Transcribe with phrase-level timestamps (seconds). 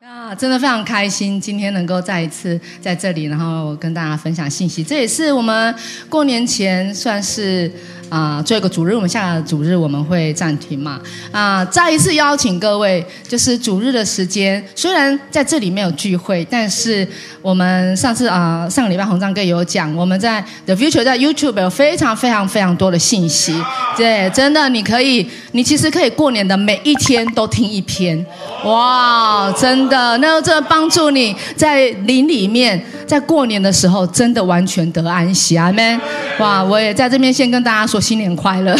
[0.00, 4.82] 啊，真的非常开心，今天能够再一次在这里，然后跟大家分享信息。
[4.84, 5.74] 这也是我们
[6.08, 7.68] 过年前算是
[8.08, 11.00] 啊做一个主日，我们下个主日我们会暂停嘛。
[11.30, 17.06] 啊，再一次邀请各位，就是主日的时间，虽然在这里没有聚会，但是
[17.42, 23.54] 我们上次啊上个礼拜红章哥有讲，我们在 The Future 在 YouTube 有非常非常非常多的信息，
[23.96, 28.24] 对，真的你可以，你其实可以过年的每一天都听一篇，
[28.64, 36.00] 哇，真的，那这帮助你在灵里面，在过年的时候真的完全得安息，阿门。
[36.38, 38.76] 哇，我也在这边先跟大家说新年快乐，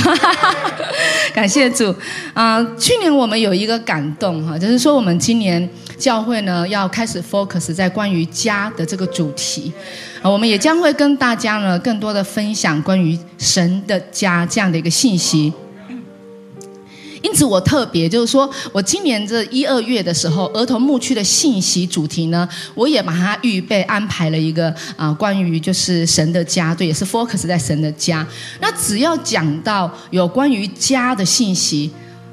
[1.35, 1.95] 感谢主
[2.35, 2.65] 啊！
[2.79, 5.69] 去年我们有一个感动哈，就是说我们今年
[5.99, 9.73] 教会呢要开始 focus 在关于家的这个主题
[10.23, 15.53] 啊，我们也将会跟大家呢更多的分享关于神的家这样的一个信息。
[17.23, 28.27] 因此，我特别就是说，我今年这一二月的时候，儿童牧区的信息主题呢，我也把它预备安排了一个啊，关于就是神的家，对，也是 focus 在神的家。
[28.61, 31.91] 那只要讲到有关于家的信息，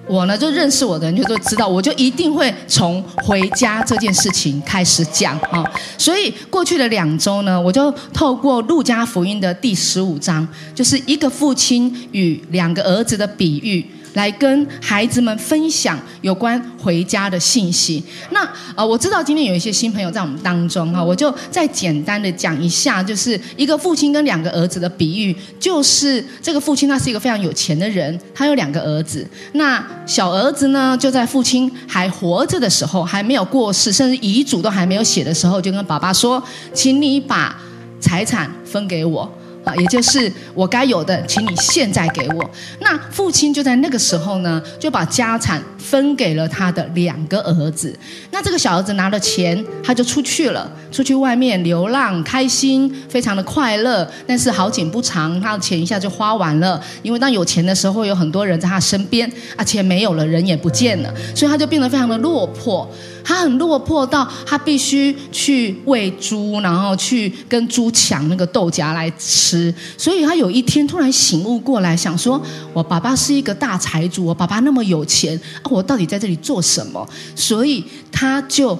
[0.08, 5.64] 我呢就认识我的人就都知道，我就一定会从回家这件事情开始讲啊。
[5.98, 13.84] 所以过去的两周呢，我就透过路加福音的第十五章，就是一个父亲与两个儿子的比喻。
[14.16, 18.04] 来跟孩子们分享有关回家的信息。
[18.32, 25.36] 那呃，我知道今天有一些新朋友在我们当中哈，我就再简单的讲一下，就是一个父亲跟两个儿子的比喻。
[25.60, 29.26] 就是这个父亲他是一个非常有钱的人，他有两个儿子。
[29.54, 36.42] 那小儿子呢，就在父亲还活着的时候，还没有过世，甚至遗嘱都还没有写的时候，就跟爸爸说
[36.74, 37.56] ：“请你把
[38.00, 39.32] 财产分给我。”
[39.66, 42.50] 啊，也就是我该有的，请你现在给我。
[42.80, 47.98] 那父亲就在那个时候呢，就把家产分给了他的两个儿子。
[48.32, 54.08] 那这个小儿子拿了钱，他就出去了，出去外面流浪，开心，非常的快乐。
[54.28, 56.80] 但是好景不长，他的钱一下就花完了。
[57.02, 62.88] 因为当有钱的时候，有很多人在他身边，啊，钱没有了，人也不见了，所以他就变得非常的落魄。
[63.26, 69.74] 他很落魄到他必须去喂猪，然后去跟猪抢那个豆荚来吃。
[69.98, 72.40] 所以他有一天突然醒悟过来，想说：
[72.72, 77.10] 我爸爸是一个大财主，我爸爸那么有钱，我到底在这里做什么？
[77.36, 78.78] 所以他就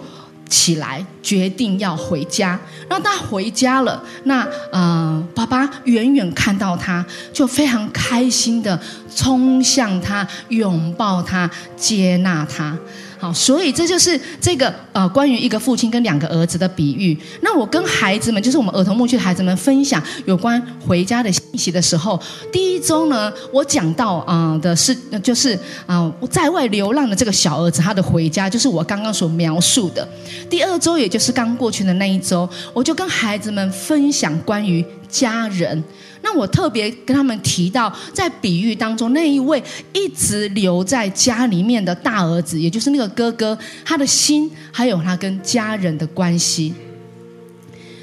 [0.48, 2.60] 起来决定要回家。
[2.88, 7.04] 那他回家了，那呃，爸爸远远看到他，
[7.34, 8.80] 就非常开心的
[9.16, 12.78] 冲向他，拥抱他，接纳他。
[13.26, 17.18] 好，所以这就是这个呃，关于一个父亲跟两个儿子的比喻。
[17.42, 22.22] 那我跟孩子们，就是我们儿童牧区的孩子们分享有关回家的信息的时候，
[22.52, 30.08] 第一周呢，我讲到啊的是，就是啊在外流浪的这个小儿子他的回家，就是我刚刚所描述的。
[30.48, 35.84] 第二周，也就是刚过去的那一周，我就跟孩子们分享关于家人。
[36.26, 39.64] 那我特别跟他们提到，在比喻当中那一位
[39.94, 46.74] 一直留在家里面的大儿子，也就是那个哥哥，他的心还有他跟家人的关系。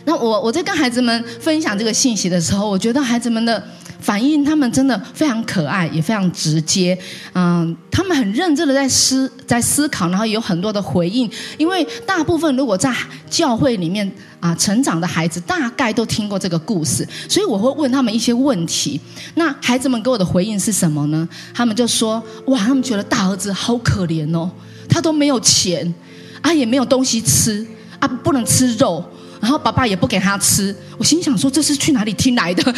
[0.05, 3.63] 那我我在跟孩子们分享这个信息的时候，我觉得孩子们的。
[4.03, 6.99] 反应他们真的非常可爱，也非常直接。
[7.35, 11.31] 嗯，他们很认真的在思在思考，然后有很多的回应。
[11.57, 12.93] 因为大部分如果在
[13.31, 19.01] 教会里面啊成长的孩子，大概都听过这个故事，所以我会问他们一些问题。
[19.37, 21.29] 那孩子们给我的回应是什么呢？
[21.55, 24.51] 他们就说：哇，他们觉得大儿子好可怜哦，
[24.89, 25.95] 他都没有钱
[26.41, 27.65] 啊，也没有东西吃
[28.01, 29.05] 啊，不能吃肉，
[29.41, 30.75] 然后爸爸也不给他吃。
[30.99, 32.63] 我心想说：这是去哪里听来的？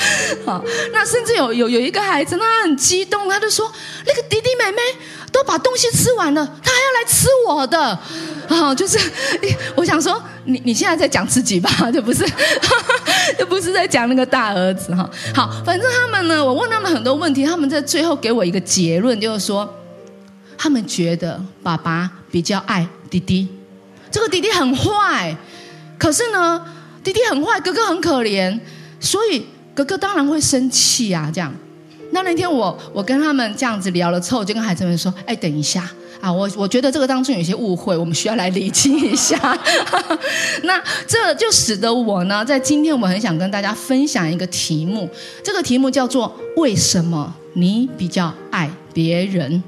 [0.46, 3.70] 好，那甚至有有有一个孩子，他很激动，他就说
[4.06, 4.78] ：“那个弟弟妹妹
[5.30, 7.98] 都把东西吃完了，他还要来吃我的。
[8.48, 8.98] ”啊，就是
[9.76, 12.24] 我想说，你你现在在讲自己吧，就不是，
[13.38, 15.08] 就不是在讲那个大儿子哈。
[15.34, 19.68] 好，反正他们呢，我问他们很多问题，他们在最后给我一个结论，就是说，
[20.58, 23.46] 他们觉得爸爸比较爱弟弟，
[24.10, 25.36] 这个弟弟很坏，
[25.98, 26.64] 可是呢，
[27.04, 28.58] 弟弟很坏，哥哥很可怜，
[28.98, 29.46] 所以。
[29.74, 31.52] 哥哥当然会生气啊，这样。
[32.12, 35.88] 那那天我我跟他们这样子聊了之后，我就跟孩子们说：“哎，等一下
[36.20, 39.38] 啊，我我觉得这个当中有些误会，我们需要来理清一下。
[40.64, 45.08] ”那这就使得我呢，在今天我很想跟大家分享一个题目，
[45.44, 49.62] 这个题目叫做“为什么你比较爱别人？”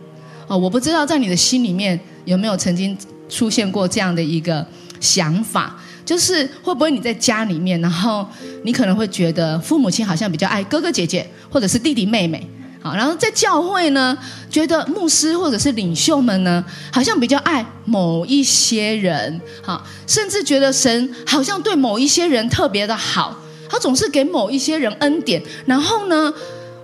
[0.49, 4.67] 哦，我不知道在你的心里面有没有曾经出现过这样的一个
[4.99, 5.79] 想法。
[6.13, 8.29] 就是会不会你在家里面，然后
[8.65, 12.47] 你可能会觉得父母亲好像比较爱哥哥姐姐或者是弟弟妹妹
[12.83, 14.15] 好，然后在教会呢，
[14.51, 16.63] 觉得牧师或者是领袖们呢，
[16.93, 23.35] 好像比较爱某一些人，好，甚至觉得神好像对某一些人特别的好，
[23.71, 26.31] 他总是给某一些人恩典，然后呢，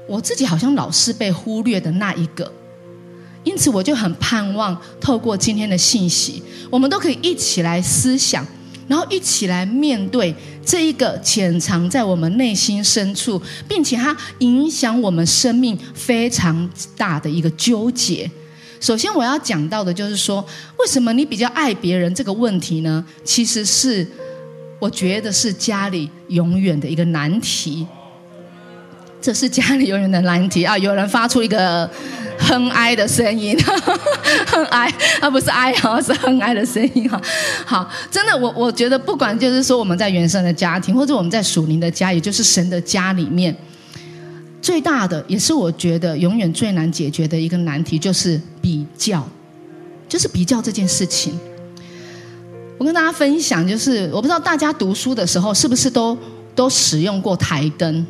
[0.06, 2.50] 我自己好像老是被忽略的那一个，
[3.44, 8.42] 因此我就很盼望透过今天的信息，我们都可以一起来思想。
[8.88, 18.28] 然后一起来面对这一个潜藏在我们内心深处，并且它影响我们生命非常大的一个纠结。
[18.80, 20.44] 首先我要讲到的就是说，
[20.78, 23.04] 为什么你比较爱别人这个问题呢？
[23.24, 24.06] 其实是
[24.78, 27.86] 我觉得是家里永远的一个难题。
[29.20, 30.78] 这是家里永远的难题啊！
[30.78, 31.88] 有人发出一个
[32.38, 33.58] 哼哀的声音，
[34.46, 37.20] 哼哀，而不是哀嚎，是哼哀的声音哈。
[37.66, 43.54] 好，真的，我我觉得不管就是说我们在原生的家庭，或者我们在属灵的家，也就是神的家里面，
[44.62, 49.28] 最大的也是我觉得永远最难解决的一个难题，就是比较，
[50.08, 51.36] 就是比较这件事情。
[52.78, 56.16] 我跟大家分享，就是我不知道大家读书的时候是不是都
[56.54, 58.06] 都使用过台灯。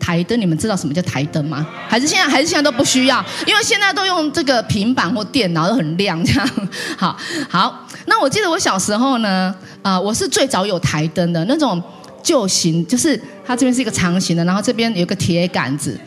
[0.00, 1.64] 台灯，你们知道什么叫台灯吗？
[1.86, 3.24] 还是现在还是现在都不需要？
[3.46, 6.48] 因为现在都用这个平板或电脑都很亮，这样。
[6.96, 7.16] 好
[7.48, 11.80] 好，那我记得我小时候呢，啊，我是最早有台灯的那种
[12.22, 15.98] 旧型，就是它这边是一个长形的，然后这边有个铁杆子。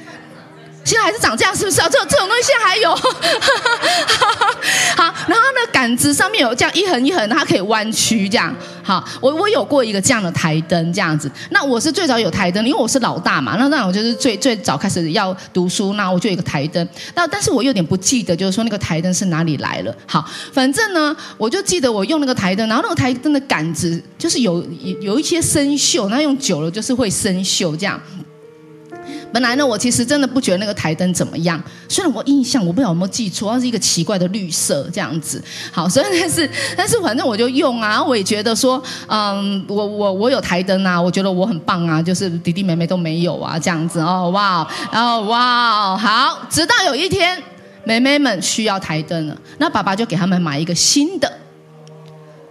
[0.83, 1.89] 现在还是长这样，是不是啊？
[1.89, 2.93] 这这种东西现在还有。
[4.95, 8.53] 好，然后呢，杆子上面有这样一横一横，它可以弯曲这样。
[8.83, 11.31] 好，我我有过一个这样的台灯这样子。
[11.51, 13.55] 那我是最早有台灯，因为我是老大嘛。
[13.57, 16.87] 那那我就是最最早开始要读书，那我就有一个台灯。
[17.15, 19.95] 那但是我有点不记得，就是说那个台灯是哪里来了。
[20.05, 24.61] 好，反正呢，我就记得我用那个台灯，然后那个台灯的杆子就是有
[24.99, 27.99] 有一些生锈，那用久了就是会生锈这样。
[29.33, 31.61] 本来呢，我其实真的不觉得那个台灯怎么样。
[31.89, 35.43] 虽然我印象我不知道有没有记错，它是一个奇怪的绿色这样子。
[35.71, 47.41] 好，所以但是但是反正我就用啊，我也觉得说，嗯，我我我有台灯啊，我觉得我很棒啊，就是弟弟妹妹都没有啊，这样子哦，哇，然后哇，好，直到有一天
[47.83, 51.31] 妹妹们需要台灯了，那爸爸就给他们买一个新的。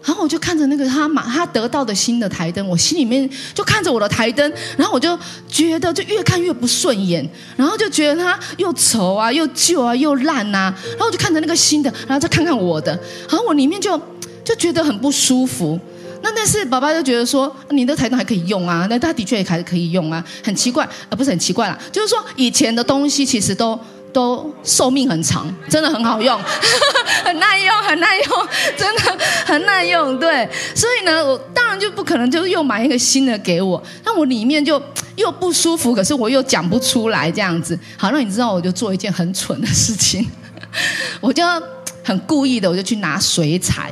[0.04, 5.18] 然后我就看着那个他买他得到的新的台灯，我心里面就看着我的台灯，然后我就
[5.48, 10.74] 觉得就越看越不顺眼，然后就觉得它又丑啊，又旧啊，又烂呐。
[10.90, 12.92] 然后我就看着那个新的，然后再看看我的，
[13.28, 13.96] 然后我里面就
[14.44, 15.78] 就觉得很不舒服。
[16.22, 23.78] 那但是爸爸就觉得说，你的台灯还可以用啊，那他的确也还可以用啊，很奇怪，呃，不是很奇怪啦，就是说以前的东西其实都。
[24.12, 26.38] 都寿命很长，真的很好用，
[27.24, 30.18] 很耐用，很耐用，真的 很耐用。
[30.18, 34.80] 对，所以呢，我当然就不可能就又买一个新的给我，那我里面就
[35.16, 37.78] 又不舒服，可是我又讲不出来这样子。
[37.96, 40.26] 好，那你知道，我就做一件很蠢的事情，
[41.20, 41.42] 我就
[42.04, 43.90] 很故意的，我就去拿水彩，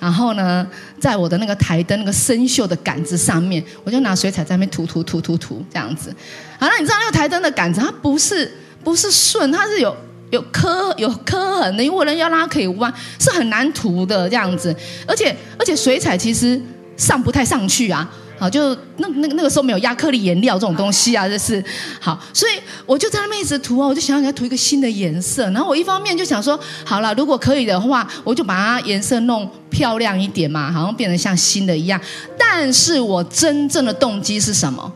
[0.00, 0.66] 然后呢，
[0.98, 6.14] 在我的那个台灯那个生锈的杆子上面，我就拿水彩在那边涂涂涂涂涂这样子。
[6.58, 8.50] 好，那你知道那个台灯的杆子，它不是。
[8.84, 9.96] 不是顺，它是有
[10.30, 14.74] 有磕有磕痕的，因为为了要让它可以弯，是很难涂的这样子。
[15.06, 16.60] 而且而且水彩其实
[16.96, 18.08] 上不太上去啊，
[18.38, 21.64] 好就那那那个时候没有亚克力颜料这种东西啊，就是
[22.00, 22.52] 好，所以
[22.84, 25.44] 我就在那边一直涂啊，我就想要给它涂一个新的颜色。
[25.50, 32.00] 然后我一方面就想说，好了，如果可以的话，我就把它颜色弄漂亮一点嘛，好像变得像新的一样。
[32.38, 34.92] 但是我真正的动机是什么？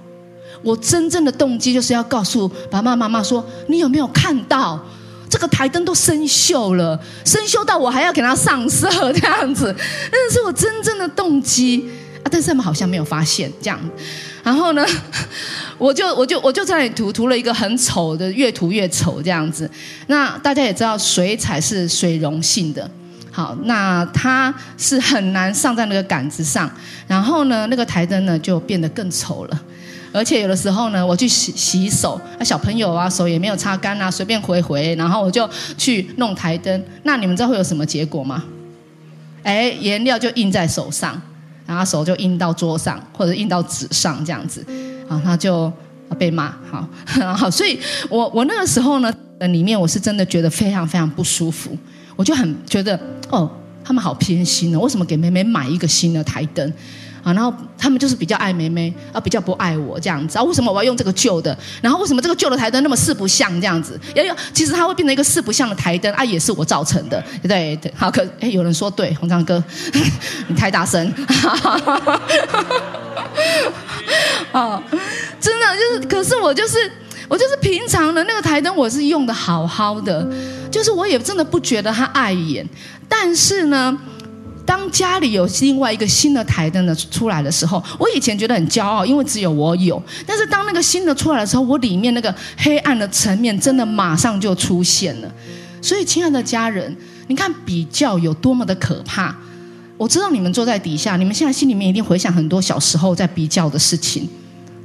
[0.63, 4.79] 我真正的动机就是要告诉爸爸妈妈说：“你有没有看到
[5.29, 6.99] 这个台灯都生锈了？
[7.25, 9.75] 生锈到我还要给它上色这样子，
[10.11, 11.89] 那是我真正的动机
[12.23, 12.27] 啊！
[12.31, 13.79] 但是他们好像没有发现这样。
[14.43, 14.85] 然后呢，
[15.77, 19.71] 我就我就我就在那里涂涂了一个很丑的，越涂越丑这样子。
[20.07, 22.91] 那大家也知道，水彩是水溶性的，
[23.31, 26.71] 好，那它是很难上在那个杆子上。
[27.07, 29.61] 然后呢，那个台灯呢就变得更丑了。”
[30.13, 36.85] 而且有的时候呢，我去洗洗手，那小朋友啊，手也没有擦干啊，随便回回，然后我就去弄台灯。
[37.03, 38.45] 那你们知道会有什么结果吗？
[39.43, 41.21] 哎，颜料就印在手上，
[41.67, 44.65] 然后手就印到桌上或者印到纸上这样子，
[45.09, 45.73] 啊，他就
[46.19, 46.55] 被骂。
[46.71, 46.89] 好，
[47.35, 51.77] 好，所以我我那个时候呢，里面我是真的觉得非常非常不舒服，
[52.17, 52.99] 我就很觉得
[53.31, 53.51] 哦，
[53.85, 56.73] 他们好偏心哦，为什么给妹妹买一个新的台灯？
[57.33, 60.43] 然后他们就是比较爱妹妹，啊，比较不爱我这样子啊。
[60.43, 61.57] 为什么我要用这个旧的？
[61.81, 63.99] 然后为什么这个旧的台灯那么四不像这样子？
[64.15, 67.93] 要用，其实它会变成一个四不像的台灯啊，也是我造成的，对对。
[67.97, 69.63] 好，可哎，有人说对，红章哥，
[70.49, 71.13] 你太大声。
[74.53, 74.83] 哦，
[75.41, 76.77] 真的就是，可是我就是
[77.29, 80.27] 我就是平常的那个台灯，我是用的好好的，
[80.71, 82.67] 就是我也真的不觉得它碍眼。
[83.09, 83.97] 但是呢，
[84.69, 90.01] 当家里有另外一个新的台灯的出来的时候，我以前觉得很骄傲，因为只有我有。
[90.27, 95.35] 但是当那个新的出来的时候，我里面那个黑暗的层面真的马上就出现了。
[95.81, 96.95] 所以，亲爱的家人，
[97.29, 99.35] 你看比较有多么的可怕。
[99.97, 104.29] 我知道你们坐在底下，你们现在心里面一定回想很多小时候在比较的事情。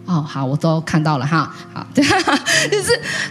[0.06, 1.50] 哦，好，我都看到了哈。
[1.74, 2.12] 好， 就是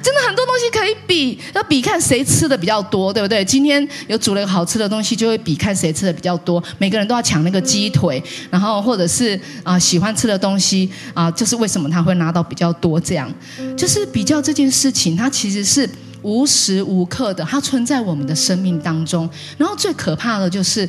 [0.02, 3.44] 真的很多东西可以比，要比看谁吃的比较多，对不对？
[3.44, 6.62] 今天有煮了一个好吃的东西，就会比看谁吃的比较多。
[6.78, 12.98] 每个人都要抢那个鸡腿，然后或者是啊喜欢吃的东西啊，就是为什么他会拿到比较多？
[12.98, 13.30] 这样
[13.76, 15.88] 就是比较这件事情，它其实是
[16.22, 19.28] 无时无刻的，它存在我们的生命当中。
[19.58, 20.88] 然后最可怕的就是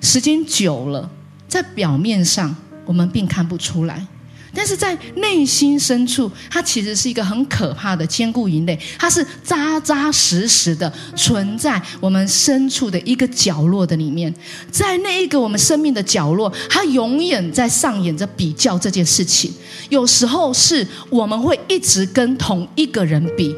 [0.00, 1.10] 时间久了，
[1.48, 4.06] 在表面上我们并看不出来。
[4.54, 14.32] 但是在内心深处，它其实是一个很可怕的坚固营垒，它是扎扎实实的存在我们深处的一个角落的里面，
[14.70, 19.52] 在那一个我们生命的角落，它永远在上演着比较这件事情。
[19.90, 23.54] 有时候是我们会一直跟同一个人比，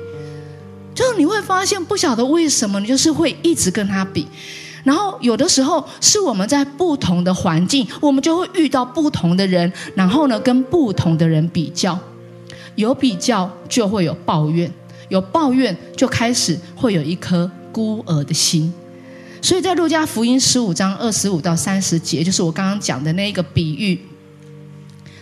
[0.95, 4.27] 就是你会发现不晓得为什么，你就是会一直跟他比。
[4.87, 11.99] 然后有的时候是我们在不同的环境，我们就会遇到不同的人，然后呢跟不同的人比较，
[12.77, 14.73] 有比较就会有抱怨，
[15.09, 18.73] 有抱怨就开始会有一颗孤儿的心。
[19.43, 23.99] 所以在路加福音十五章二十五到三十节，就是我刚刚讲的那个比喻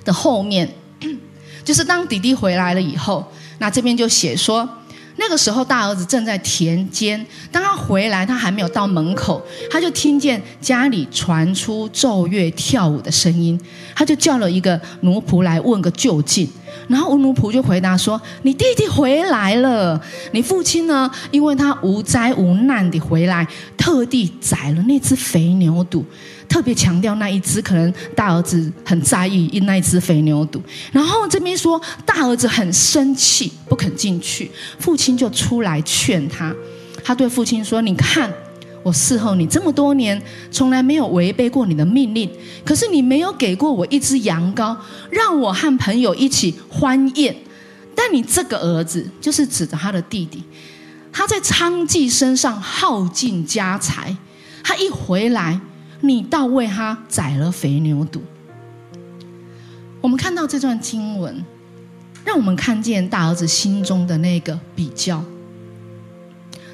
[0.04, 0.68] 的后面，
[1.64, 3.26] 就是当弟弟回来了以后，
[3.58, 4.68] 那这边就写说。
[5.24, 7.24] 那个时候，大儿子正在田间。
[7.50, 13.58] 当他回来，他还没有到门口，他就听见家里传出奏乐跳舞的声音。
[13.94, 16.46] 他就叫了一个奴仆来问个究竟。
[16.88, 19.98] 然后奴仆就回答说：“你弟弟回来了。
[20.32, 21.10] 你父亲呢？
[21.30, 23.46] 因为他无灾无难地回来，
[23.78, 26.04] 特地宰了那只肥牛犊。”
[26.48, 30.62] 特别强调那一只，可能大儿子很在意那一只肥牛肚。
[30.92, 34.50] 然后这边说大儿子很生气，不肯进去。
[34.78, 36.54] 父亲就出来劝他。
[37.02, 38.32] 他对父亲说：“你看，
[38.82, 40.20] 我伺候你这么多年，
[40.50, 42.30] 从来没有违背过你的命令。
[42.64, 44.76] 可是你没有给过我一只羊羔，
[45.10, 47.34] 让我和朋友一起欢宴。
[47.94, 50.42] 但你这个儿子，就是指着他的弟弟，
[51.12, 54.16] 他在娼妓身上耗尽家财。
[54.62, 55.60] 他一回来。”
[56.06, 58.22] 你倒为他宰了肥牛肚。
[60.02, 61.42] 我们看到这段经文，
[62.24, 65.24] 让我们看见大儿子心中的那个比较。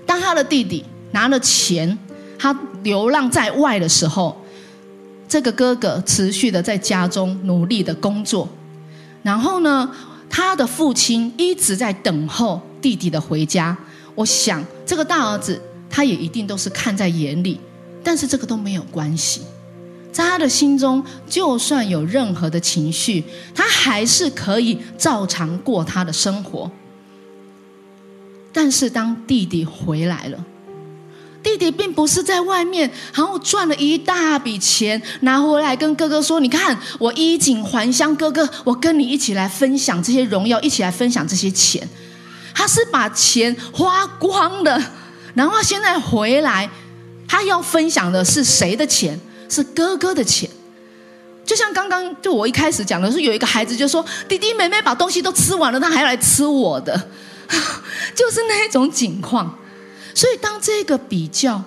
[0.05, 1.97] 当他的弟弟拿了钱，
[2.37, 4.37] 他流浪在外的时候，
[5.29, 8.49] 这个哥哥持续的在家中努力的工作。
[9.23, 9.89] 然后呢，
[10.29, 13.77] 他的父亲一直在等候弟弟的回家。
[14.17, 17.61] 我想，这个大儿子他也一定都是看在眼里。
[18.03, 19.43] 但是这个都没有关系，
[20.11, 23.23] 在他的心中，就算有任何的情绪，
[23.55, 26.71] 他还是可以照常过他的生活。
[28.53, 30.45] 但是当弟弟回来了，
[31.43, 41.87] 弟弟并不是在外面，然后赚了一大笔钱拿回来跟哥哥说：“你看，我衣锦还乡，哥哥，我跟你一起来分享这些荣耀，一起来分享这些钱。”
[42.53, 44.83] 他是把钱花光了，
[45.35, 46.69] 然后现在回来。
[47.31, 49.17] 他要分享的是谁的钱？
[49.49, 50.51] 是哥哥的钱。
[51.45, 56.93] 就像刚刚就我一开始讲的是，有一个孩子就说：“弟弟妹妹把东西都吃完了，他还要来吃我的。
[58.17, 59.57] ”就是那种情况。
[60.13, 61.63] 所以当这个比较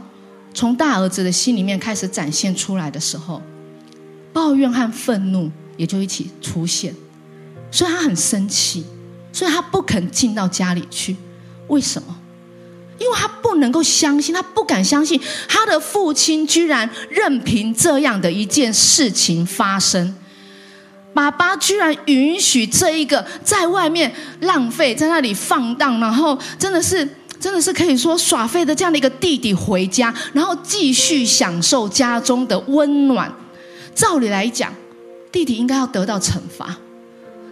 [0.53, 3.41] 从大儿子的心里面开始展现出来的时候，
[4.33, 6.93] 抱怨和愤怒也就一起出现。
[7.71, 8.85] 所以他很生气，
[9.31, 11.15] 所以他不肯进到家里去。
[11.69, 12.19] 为什么？
[12.99, 20.15] 因为他不能够相信，他不敢相信他的父亲居然任凭这样的一件事情发生。
[21.13, 27.07] 爸爸居然允许这一个在外面浪费，在那里放荡，然后真的是
[27.39, 33.31] 真的是可以说耍废的这样的一个弟弟回家，然后继续享受家中的温暖。
[33.93, 34.73] 照理来讲，
[35.31, 36.75] 弟弟应该要得到惩罚。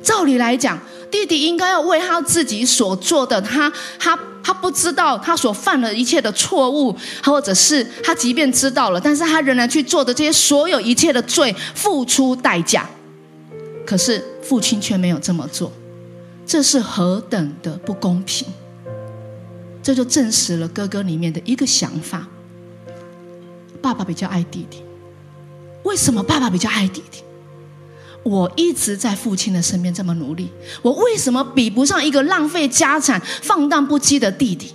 [0.02, 0.80] 照理来讲，
[1.12, 4.18] 弟弟应该要为他自己所做的，他他。
[4.44, 12.90] 他不知道他所犯的一切的错误，或者是他即便知道了，但是他仍然去做的这些所有一切的罪，付出代价。
[13.86, 15.72] 可是父亲却没有这么做，
[16.44, 18.48] 这是何等的不公平！
[19.84, 22.28] 这就证实了哥哥里面的一个想法：
[23.80, 24.82] 爸爸比较爱弟弟。
[25.84, 27.24] 为什么爸爸比较爱弟弟？
[28.24, 30.48] 我一直在父亲的身边这么努力，
[30.84, 34.74] 我为什么比不上一个浪费家产、放荡不羁的弟弟？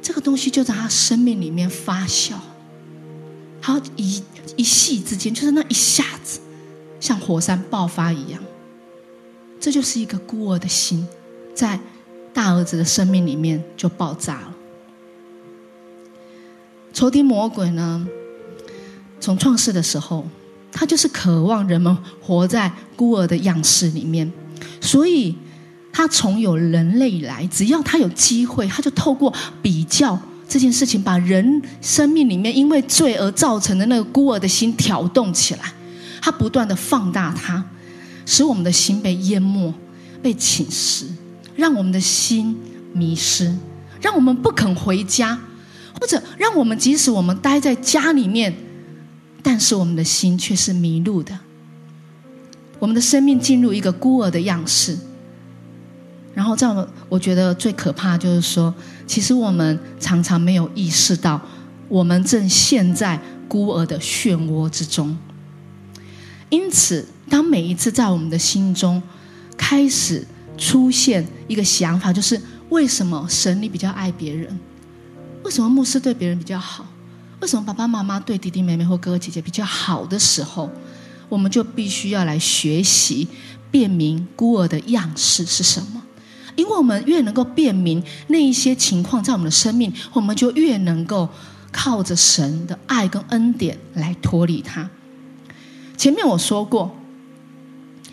[0.00, 2.34] 这个东西就在他生命里面发酵，
[3.60, 4.22] 他一
[4.54, 6.38] 一夕之间，就是那一下子，
[7.00, 8.40] 像火山爆发一样。
[9.58, 11.04] 这就是一个孤儿的心，
[11.56, 11.80] 在
[12.32, 14.54] 大儿子的生命里面就爆炸了。
[16.92, 18.06] 仇敌魔鬼呢，
[19.18, 20.28] 从创世的时候。
[20.76, 24.30] 他就是渴望人们活在孤儿的样式里面，
[24.80, 25.32] 所以
[25.92, 35.72] 他从有人类以来，只要他有机会，他就透过比较这件事情，把人生命里面因为罪而造成的那个孤儿的心挑动起来，
[36.20, 37.64] 他不断的放大它，
[38.26, 39.72] 使我们的心被淹没、
[40.20, 41.04] 被侵蚀，
[41.54, 42.58] 让我们的心
[42.92, 43.54] 迷失，
[44.00, 45.38] 让我们不肯回家，
[46.00, 48.52] 或者让我们即使我们待在家里面。
[49.44, 51.38] 但是我们的心却是迷路的，
[52.78, 54.98] 我们的生命进入一个孤儿的样式。
[56.34, 58.74] 然后，在我我觉得最可怕就是说，
[59.06, 61.40] 其实我们常常没有意识到，
[61.88, 65.16] 我们正陷在孤儿的漩涡之中。
[66.48, 69.00] 因此，当每一次在我们的心中
[69.56, 74.58] 开始出现一个想法，就是为什么神你比较爱别人？
[75.44, 76.86] 为什么牧师对别人比较好？
[77.40, 80.70] 为什么爸爸妈妈对弟弟妹妹或哥哥姐姐比较好的时候，
[81.28, 83.28] 我们就必须要来学习
[83.70, 86.02] 辨明孤儿的样式是什么？
[86.56, 91.28] 因为我们越能够辨明那一些情况在我们的生命，我们就越能够
[91.70, 94.88] 靠着神的爱跟恩典来脱离他。
[95.96, 96.96] 前面我说过，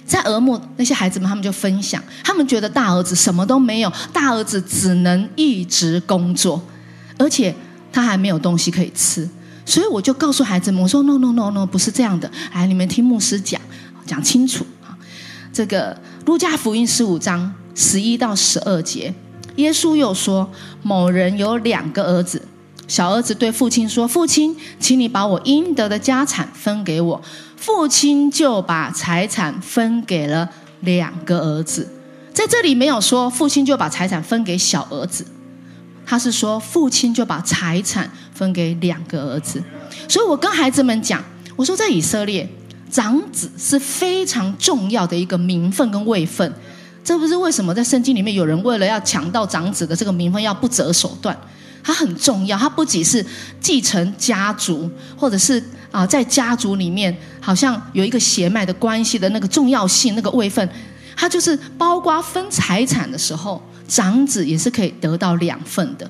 [0.06, 6.62] 在俄木那些孩子们，他们就分享，他们觉得大儿子什么都没有，大儿子只能一直工作，
[7.18, 7.56] 而且。
[7.92, 9.28] 他还没有东西可以吃，
[9.66, 12.32] 所以我就告诉孩子们：“我说，no no no no，不是这样的。
[12.54, 13.60] 来，你们听牧师讲，
[14.06, 14.98] 讲清楚啊。
[15.52, 19.14] 这个路加福音十五章十一到十二节，
[19.58, 20.50] 耶稣又说：
[20.82, 22.42] 某人有两个儿子，
[22.88, 27.22] 小儿子对父亲说：‘父亲，请你把我应得的家产分给我。’
[27.58, 31.88] 父亲就把财产分给了两个儿子。
[32.34, 35.26] 在这里没有说父亲就把财产分给小儿子。”
[36.06, 39.64] 他是说，父亲就把财产分给两个儿子，
[40.10, 41.24] 所以我跟孩子们讲，
[41.56, 42.48] 我说在以色列，
[42.90, 46.54] 长子是非常重要的一个名分跟位分，
[47.04, 51.38] 这不是为什么在圣经里面有人为了要抢到长子的这个名分要不择手段，
[51.82, 53.26] 他很重要，他不仅是
[53.62, 60.68] 继承家族，或者是啊在家族里面好像有一个血脉的关系的那个重要性那个位分，
[61.16, 63.62] 他就是包括分财产的时候。
[63.92, 66.10] 长子也是可以得到两份的，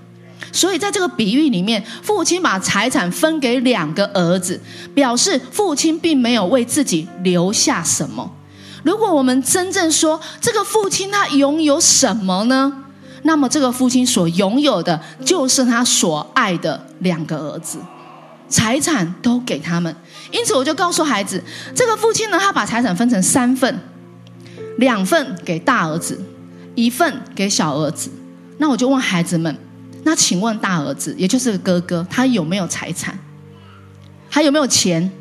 [0.51, 4.61] 所以在这个比喻里面，父亲把财产分给两个儿子，
[4.93, 8.31] 表示父亲并没有为自己留下什么。
[8.83, 12.71] 如果我们真正说这个父亲他拥有什么呢？
[13.23, 17.79] 那么这个父亲所拥有的就是他所爱的两个儿子，
[18.47, 19.95] 财产都给他们。
[20.31, 23.79] 因此，我就告诉孩子，这个父亲呢，他把财产分成三份，
[24.77, 26.19] 两份给大儿子。
[26.75, 28.09] 一份给小儿子，
[28.57, 29.55] 那我就问孩子们：
[30.03, 33.17] 那请问大儿子，也就是哥哥，他有没有财产？
[34.29, 35.11] 还有没有钱？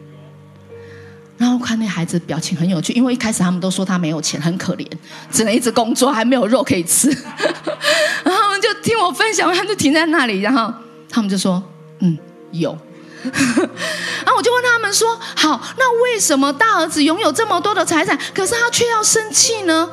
[1.37, 4.87] 然后看那孩子表情很有趣，因为一开始他们都说他没有钱，很可怜，
[5.33, 7.09] 只能一直工作，还没有肉可以吃。
[8.23, 10.73] 然后他们就听我分享，他们就停在那里，然后
[11.09, 11.63] 他们就说：
[12.01, 12.19] 嗯，
[12.53, 12.77] 有。
[13.23, 19.89] 然后我就问他们说：好，那为什么大儿子拥有这么多的财产，可是他却要生气呢？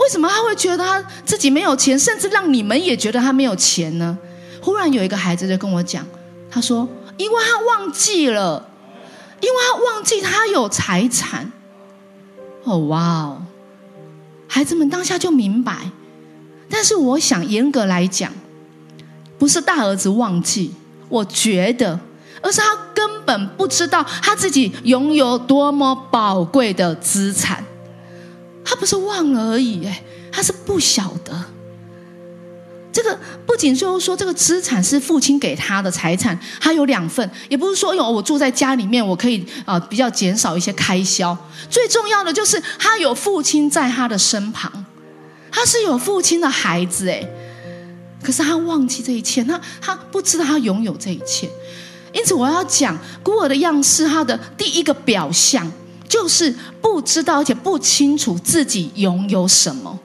[0.00, 4.18] 为什么他会觉得他自己没有钱，甚至让你们也觉得他没有钱呢？
[4.62, 6.04] 忽然有一个孩子就跟我讲，
[6.50, 8.68] 他说：“因为他忘记了，
[9.40, 11.52] 因为他忘记他有财产。”
[12.64, 13.42] 哦，哇哦！
[14.48, 15.90] 孩子们当下就明白。
[16.68, 18.32] 但是我想严格来讲，
[19.38, 20.74] 不是大儿子忘记，
[21.08, 21.98] 我觉得，
[22.40, 27.64] 而是他根本不知道他自己拥有多么宝贵的资产。
[28.70, 31.44] 他不是忘了而已，哎，他是不晓得。
[32.92, 41.36] 这个不仅就是说，这个资产是父亲给他的财产，他有两份，也不是说有我住在家里面，我可以啊比较减少一些开销。
[41.68, 44.70] 最重要的就是他有父亲在他的身旁，
[45.50, 47.28] 他是有父亲的孩子，哎，
[48.22, 51.50] 可是他忘记这一切，他他不知道他拥有这一切。
[52.12, 55.68] 因此，我要讲孤儿的样式，他的第一个表象。
[56.10, 59.96] 就是不知道，而且不清楚自己拥有什么。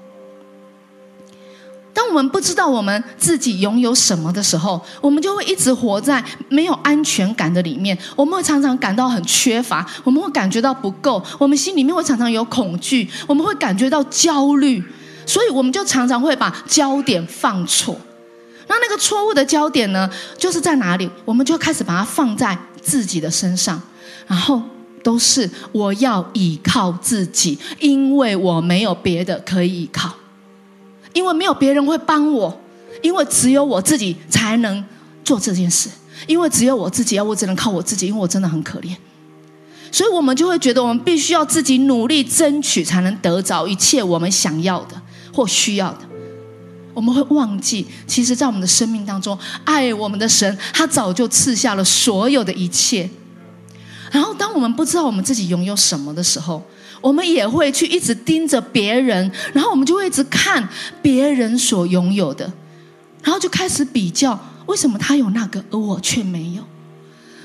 [1.91, 7.97] 当我们不知道我们自己拥有什么的时候，我们就会一直活在没有安全感的里面。
[8.15, 14.83] 我们会常常感到很缺乏，我们会感觉到不够，我们心里面会常常有恐惧，我们会感觉到焦虑，
[15.25, 17.97] 所以我们就常常会把焦点放错。
[18.67, 21.09] 那那个错误的焦点呢，就是在哪里？
[21.23, 23.81] 我们就开始把它放在自己的身上，
[24.27, 24.61] 然后
[25.05, 30.11] 都是我要依靠自己，因为我没有别的可以依靠。
[31.13, 32.59] 因为没有别人会帮我，
[33.03, 34.83] 因为只有我自己才能
[35.23, 35.91] 做这件事，
[36.25, 38.95] 因为只有我自己，要我只能靠我自己，因为我真的很可怜，
[39.91, 44.99] 所以我们就会觉得我们必须要自己努力争取，才能得着一切我们想要的
[45.31, 45.99] 或需要的。
[46.95, 53.07] 我们会忘记，其实，在我们的生命当中，爱我们的神，他早就赐下了所有的一切。
[54.15, 56.63] 然后，当我们不知道我们自己拥有什么的时候，
[57.01, 60.65] 我们也会去一直盯着别人，然后我们就会一直看
[61.01, 62.49] 别人所拥有的，
[63.21, 66.63] 然后就开始比较，为什么他有那个，而我却没有？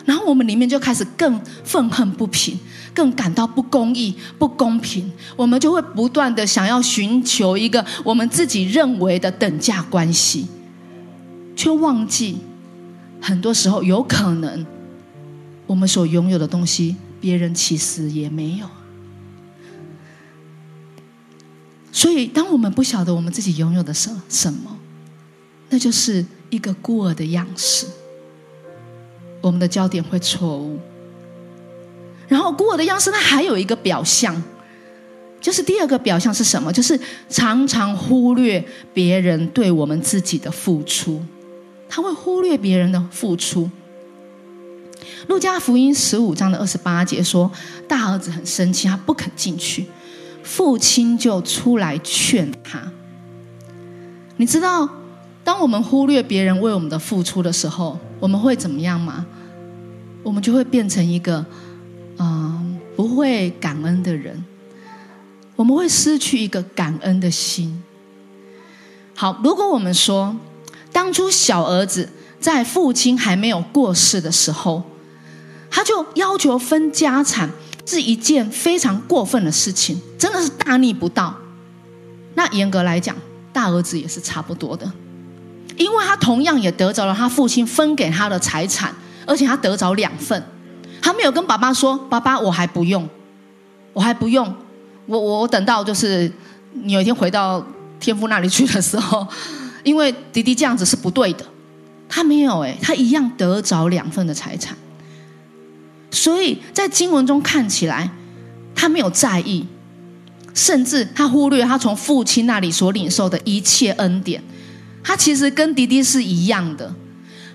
[0.05, 2.57] 然后我们里面就开始更愤恨不平，
[2.95, 5.11] 更感到不公义、不公平。
[5.35, 10.47] 我们就会不断的想要寻求一个我们自己认为的等价关系，
[11.57, 12.39] 却忘记
[13.21, 14.65] 很多时候有可能
[15.71, 18.67] 我们所拥有的东西，别人其实也没有。
[21.93, 24.77] 所以，当我们不晓得我们自己拥有的什什么，
[25.69, 27.87] 那就是一个孤儿的样式。
[29.41, 30.81] 我们的焦点会错误。
[32.27, 34.43] 然后，孤儿的样式，它还有一个表象，
[35.41, 36.73] 就是第二个表象是什么？
[36.73, 41.23] 就是常常忽略别人对我们自己的付出。
[41.89, 43.71] 他会忽略别人的付出。
[45.29, 47.51] 路加福音十五章的二十八节说，
[47.89, 49.87] 大儿子很生气，他不肯进去。
[50.43, 52.81] 父亲就出来劝他。
[54.39, 54.89] 你知道，
[55.45, 59.27] 当我们忽略别人为我们的付出的时候，我们会怎么样吗？
[60.23, 61.45] 我们就会变成一个，
[62.19, 64.45] 嗯，不会感恩的人。
[65.57, 67.83] 我们会失去一个感恩的心。
[69.15, 70.35] 好，如果我们说，
[70.91, 72.09] 当初小儿子
[72.41, 74.83] 在父亲还没有过世的时候，
[75.71, 77.49] 他就要求分家产。
[77.87, 81.35] 是一件非常过分的事情，真的是大逆不道。
[82.35, 83.17] 那严格来讲，
[83.53, 84.89] 大儿子也是差不多的，
[85.77, 88.95] 因为他同样也得着了他父亲分给他的财产，
[89.27, 90.41] 而且他得着两份。
[91.03, 93.09] 他没有跟爸爸说：“爸爸，我还不用，
[93.93, 94.55] 我还不用，
[95.07, 96.31] 我我等到就是
[96.73, 97.67] 你有一天回到
[97.99, 99.27] 天父那里去的时候，
[99.83, 101.45] 因为弟弟这样子是不对的。”
[102.09, 104.77] 他没有哎，他一样得着两份的财产。
[106.11, 108.11] 所以在经文中看起来，
[108.75, 109.65] 他没有在意，
[110.55, 114.43] 甚至他忽略他从父亲那里所领受的一切恩典。
[115.03, 116.93] 他其实跟迪迪是一样的，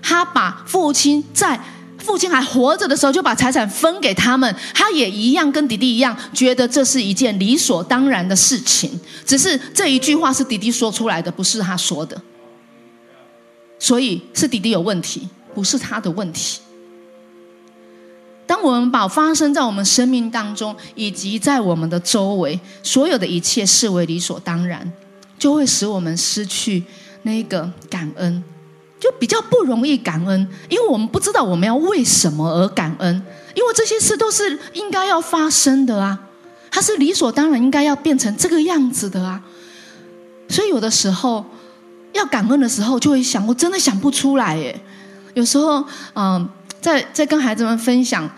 [0.02, 1.60] 他把父亲在
[1.98, 8.98] 父亲还活着的时候就把财产分给他们，他也一样跟迪迪一样，觉得这是一件理所当然的事情。
[9.24, 12.20] 只是这一句话是迪迪说出来的，不是他说的，
[13.78, 16.60] 所以是迪迪有问题，不是他的问题。
[18.46, 24.92] 当我们把发生在我们生命当中以及在我们的周围所有的一切视为理所当然，
[25.36, 26.84] 就会使我们失去
[27.22, 28.44] 那个感恩，
[29.00, 33.14] 就比较不容易感恩，因为我们不知道我们要为什么而感恩，
[33.54, 36.16] 因为这些事都是应该要发生的啊，
[36.70, 39.42] 它是理所当然应该要变成这个样子的啊，
[40.48, 41.44] 所以有的时候
[42.12, 44.80] 要感恩的时候，就会想，我真的想不出来耶，
[45.34, 46.48] 有时候嗯。
[46.86, 48.30] 在在跟孩子们分享，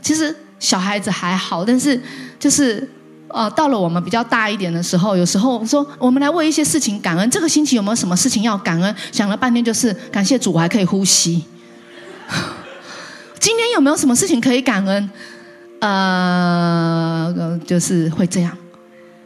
[0.00, 2.00] 其实小孩子还好，但是
[2.38, 2.88] 就是
[3.26, 7.28] 呃，到了我们比较大一点的时候，有时候说我们来为一些事情感恩。
[7.28, 8.94] 这个星期有没有什么事情要感恩？
[9.10, 11.44] 想了半天就是感谢主，我还可以呼吸。
[13.40, 15.10] 今天有没有什么事情可以感恩？
[15.80, 18.56] 呃，就是会这样。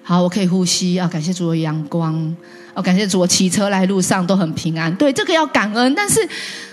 [0.02, 2.34] 好，我可以呼吸啊，感谢主的阳光，
[2.72, 4.94] 哦，感谢主，我骑车来路上都很平安。
[4.96, 6.26] 对，这个要感恩，但是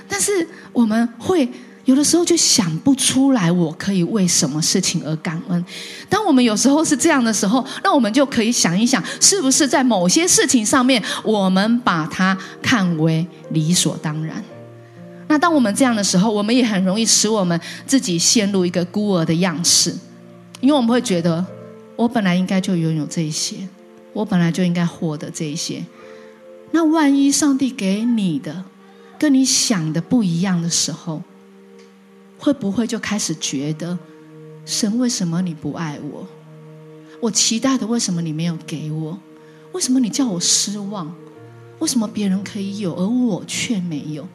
[0.08, 1.46] 但是我们会。
[1.88, 5.66] 有的时候就想不出来，我可以为什么事情而感恩。
[6.10, 14.44] 当我们有时候是这样的时候，那我们就可以想一想，是不是在某些事情上面，我们把它看为理所当然？
[15.30, 19.96] 那当我们这样的时候，我们也很容易使我们自己陷入一个孤儿的样式，
[20.60, 21.44] 因为我们会觉得，
[21.96, 23.56] 我本来应该就拥有这些，
[24.12, 25.82] 我本来就应该获得这些。
[26.72, 28.66] 那万一上帝给你的
[29.18, 31.22] 跟你想的不一样的时候，
[32.38, 33.98] 会不会就开始觉得，
[34.66, 36.28] 神为什么你不爱我？
[37.20, 39.18] 我期待的为什么你没有给我？
[39.72, 41.14] 为什么你叫我失望？
[41.80, 44.28] 为什么别人可以有，而我却没有？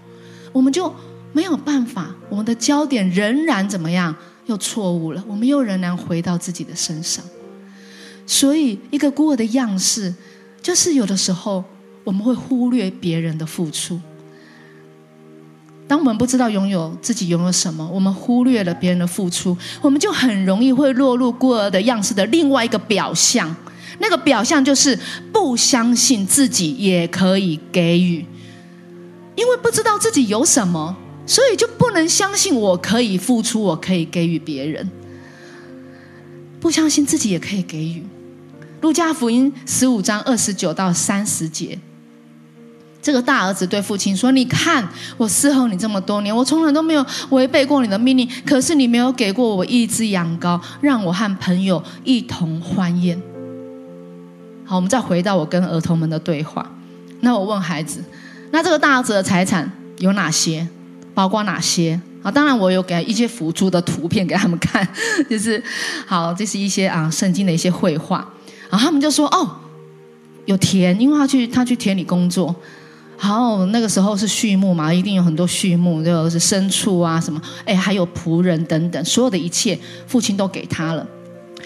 [0.53, 0.93] 我们就
[1.33, 4.15] 没有办法，我们的焦点仍然怎么样？
[4.47, 7.25] 又错误了，我们又仍然回到自己的身上。
[8.27, 10.13] 所以，一个孤儿的样式，
[10.61, 11.65] 就是有的时候
[12.03, 14.01] 我们会忽略别人的付出。
[15.93, 23.55] 当我们不知道拥有自己拥有什么，我们忽略了别人的付出，我们就很容易会落入孤儿的样式的另外一个表象。
[23.99, 24.99] 那个表象就是
[25.31, 28.25] 不相信自己也可以给予，
[29.37, 34.91] 因为不知道自己有什么，所以就不能相信我可以付出，我可以给予别人。
[36.59, 38.03] 不相信自己也可以给予。
[38.81, 41.79] 路加福音十五章二十九到三十节，
[43.03, 53.21] 这个大儿子对父亲说：“你看，我伺候你这么多年，我从来都没有违背过你的命令，可是你没有给过我一只羊羔，让我和朋友一同欢宴。”
[54.65, 56.65] 好，我们再回到我跟儿童们的对话。
[57.21, 58.03] 那我问孩子
[58.53, 60.67] ：“那这个大儿子的财产有哪些？
[61.13, 64.87] 包括哪些？”啊，当然我有给一些辅助的图片给他们看，
[65.29, 65.61] 就是
[66.07, 68.19] 好，这是一些啊圣经的一些绘画，
[68.71, 69.57] 然后他们就说哦，
[70.45, 72.55] 有田，因为他去他去田里工作，
[73.25, 81.07] 好，那个时候是畜牧嘛，一定有很多畜牧，就是牲畜啊什么，哎，还有仆人等等，所有的一切，父亲都给他了，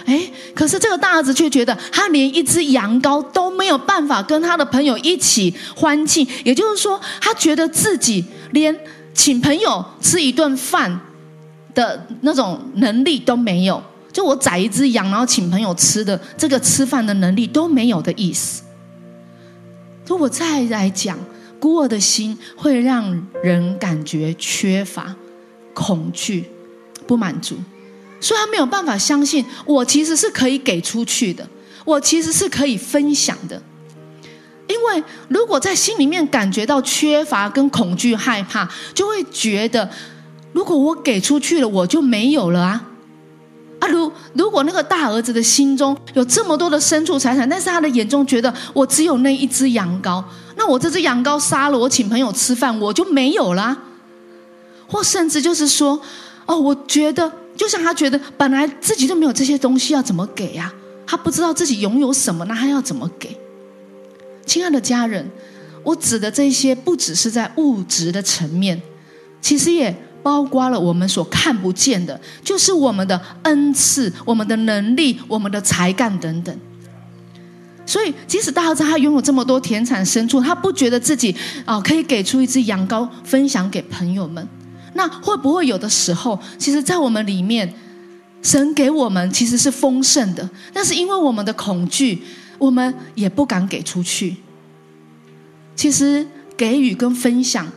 [0.05, 0.21] 哎，
[0.55, 8.79] 可是这个大儿子却觉得他连一只羊羔都没有办法跟他的朋友一起欢庆，也就是说，他觉得自己连。
[9.19, 11.01] 请朋友吃一顿饭
[11.75, 18.63] 的那种能力都没有，就我宰一只羊，然后请朋友吃的这个吃饭的能力都没有的意思。
[20.07, 21.19] 如果再来讲，
[21.59, 25.15] 孤儿的心会让人感觉缺乏、
[25.75, 26.45] 恐惧、
[27.07, 27.57] 不满足，
[28.21, 31.49] 所以他没有办法相信我其实是可以给出去的，
[31.85, 33.61] 我其实是可以分享的。
[34.69, 39.89] 因为如果在心里面感觉到缺乏、跟恐惧、害怕，就会觉得，
[40.53, 42.85] 如果我给出去了，我就没有了啊！
[43.79, 50.25] 啊，如如果那个大儿子的心中有这么多的牲畜财产，但是他的眼中觉得我只有那一只羊羔，
[50.57, 53.77] 那我这只羊羔杀了，我请朋友吃饭，我就没有啦。
[54.89, 56.01] 或甚至就是说，
[56.47, 60.73] 哦，我觉得就像他觉得本来自己都没有这些东西，要怎么给呀？
[61.07, 63.37] 他不知道自己拥有什么，那他要怎么给？
[64.47, 65.29] 亲爱的家人，
[65.83, 68.81] 我指的这些不只是在物质的层面，
[69.41, 76.57] 其实也包括了我们所看不见的，就是我们的恩赐、我们的能力、我们的才干等等。
[77.87, 84.47] 所以，即使大儿子他拥有这么多田产牲畜，他不觉得自己啊可以给出一只羊羔分享给朋友们。
[84.95, 87.73] 那会不会有的时候，其实，在我们里面，
[88.43, 92.23] 神给我们其实是丰盛的，但是因为我们的恐惧。
[92.59, 94.35] 我们也不敢给出去。
[95.75, 97.71] 其实给予跟分享，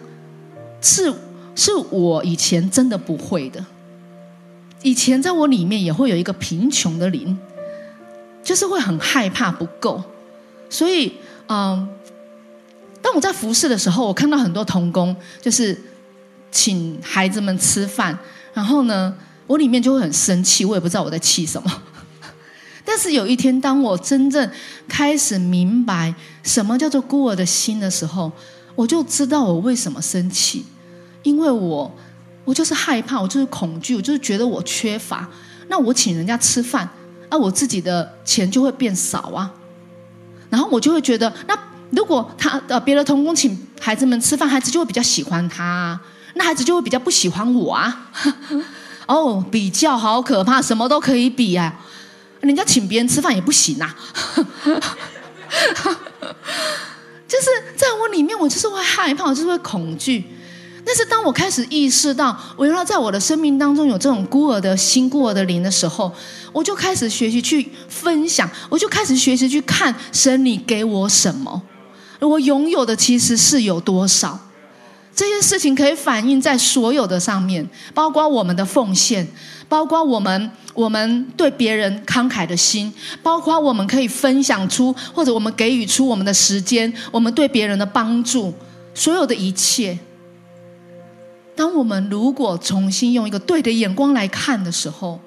[0.80, 1.14] 是
[1.54, 3.66] 是我以前真的不会的。
[4.82, 7.38] 以前在我里面也会有一个贫穷的灵，
[8.44, 10.04] 就是会很害怕不够。
[10.70, 11.14] 所以，
[11.48, 11.88] 嗯，
[13.02, 15.80] 当我在服侍的时候，我看到很多童工，就是
[16.52, 18.18] 请孩子们吃饭，
[18.54, 19.16] 然后呢，
[19.48, 21.82] 我里面就会很生气，我也不知道我在气什么。
[22.86, 24.50] 但是有一天，当我真正
[24.88, 28.32] 开始明白什么叫做孤儿的心的时候，
[28.76, 30.66] 我就知道我为什么生气，
[31.24, 31.92] 因为我
[32.46, 35.28] 我就是害怕，我就是恐惧，我就是觉得我缺乏。
[35.68, 36.90] 那我请人家吃饭，
[37.30, 39.52] 那我自己的钱就会变少啊。
[40.50, 41.58] 然后我就会觉得，那
[41.92, 46.00] 如果他呃别的同工请孩子们吃饭，孩子就会比较喜欢他，
[46.34, 48.12] 那孩子就会比较不喜欢我啊。
[49.08, 51.74] 哦，比较好可怕，什么都可以比啊。
[52.42, 53.96] 人家请别人吃饭也不行啊，
[57.28, 60.26] 就是在我里面，我就是会害怕，我就是会恐惧。
[60.90, 66.12] 但是当我开始意识到，我原来在我的生命当中有这种孤儿的心、孤儿的灵的时候，
[66.52, 71.62] 我就开始学习去分享，我就开始学习去看神，你给我什么，
[72.20, 74.40] 我拥有的其实是有多少。
[75.16, 79.28] 这些事情可以反映在所有的上面，包括我们的奉献。
[79.68, 88.52] 包括我们，我们对别人慷慨的心，包括我们可以分享出，或者我们给予出我们的时间，我们对别人的帮助，
[88.96, 89.96] 所有的一切。
[91.60, 95.20] 当我们如果重新用一个对的眼光来看的时候，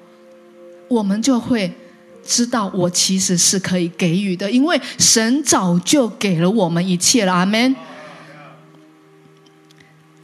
[0.87, 1.71] 我们就会
[2.25, 7.31] 知道，我其实是可以给予的，因为神早就给了我们一切了。
[7.31, 7.75] 阿门。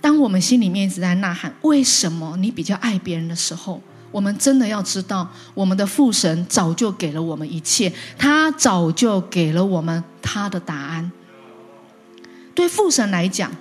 [0.02, 11.12] 当我们心里面一直在呐喊“为什么你比较爱别人”的时候，我们真的要知道，我们的父神早就给了我们一切，他早就给了我们他的答案。
[12.56, 13.52] 对父神来讲，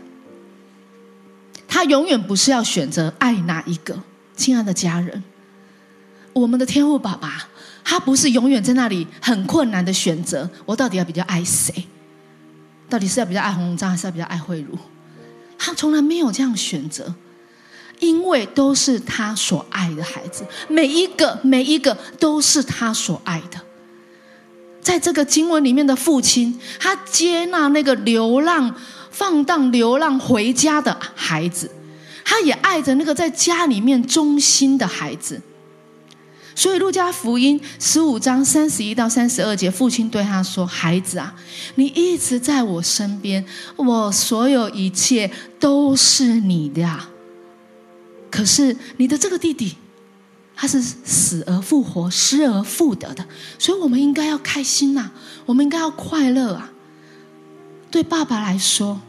[1.68, 3.96] 他永远不是要选择爱哪一个。
[4.34, 5.22] 亲爱的家人，
[6.32, 7.46] 我们的天父爸爸，
[7.84, 11.72] 他不是永远在那里很困难的选择，我到底要比较爱谁？
[12.88, 14.78] 到底是要比较爱红章，还是要比较爱慧茹？
[15.58, 17.12] 他从来没有这样选择，
[17.98, 23.60] 因为都是他所爱的孩子，每一个每一个都是他所爱的。
[24.80, 28.72] 在这个经文里面的父亲，他接纳那个流浪、
[29.18, 31.68] 放荡、流浪回家的孩子。
[32.24, 35.40] 他也爱着那个在家里面忠心的孩子，
[36.54, 41.34] 所以路加福音十五章三十一到三十二节，父亲对他说：“孩子啊，
[41.76, 43.42] 你一直在我身边，
[43.76, 46.82] 我所有一切都是你的。
[46.82, 47.08] 呀。
[48.30, 49.74] 可是你的这个弟弟，
[50.54, 53.26] 他是死而复活、失而复得的，
[53.58, 55.10] 所以我们应该要开心呐，
[55.46, 56.70] 我们应该要快乐啊。
[57.90, 59.00] 对爸爸来说。”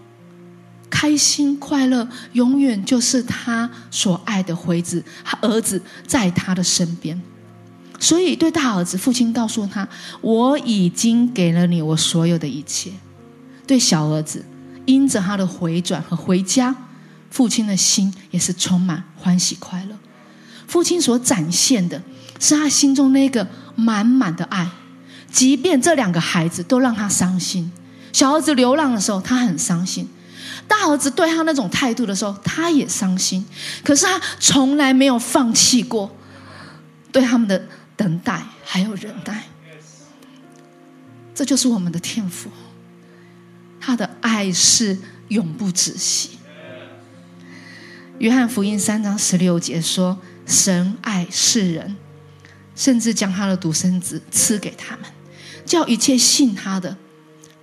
[0.89, 7.21] 开心快乐，永远就是他所爱的回子，他儿子在他的身边。
[7.99, 9.87] 所以，对大儿子，父亲告诉他
[10.21, 12.91] ：“我已经给了你我所有的一切。”
[13.67, 14.45] 对小儿子，
[14.85, 16.73] 因着他的回转和回家，
[17.29, 19.95] 父亲的心也是充满欢喜快乐。
[20.65, 22.01] 父亲所展现的
[22.39, 24.69] 是他心中那个满满的爱，
[25.29, 27.71] 即便这两个孩子都让他伤心。
[28.13, 30.07] 小儿子流浪的时候，他很伤心。
[30.69, 33.43] 大儿子对他那种态度的时候，他也伤心，
[33.83, 36.15] 可是他从来没有放弃过
[37.11, 39.43] 对他们的等待还有忍耐。
[41.33, 42.51] 这就是我们的天赋，
[43.81, 44.97] 他的爱是
[45.29, 46.37] 永不止息。
[48.19, 51.95] 约翰福音三章十六节说：“神爱世人，
[52.75, 55.05] 甚至将他的独生子赐给他们，
[55.65, 56.95] 叫一切信他的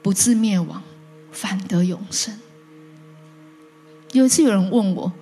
[0.02, 0.82] 不至灭亡，
[1.30, 2.36] 反得永生。”
[4.16, 5.12] 有一次，有人问我：“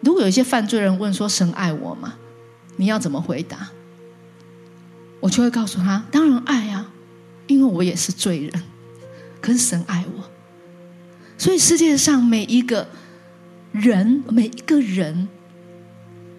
[0.00, 2.14] 如果有一些犯罪人问说神爱我吗？
[2.76, 3.68] 你要怎么回答？”
[5.20, 6.90] 我就会告诉他：“当然爱啊，
[7.46, 8.62] 因为我也是罪人，
[9.42, 10.24] 可是神爱我。
[11.36, 12.88] 所以世界上每一个
[13.72, 15.28] 人，每一个人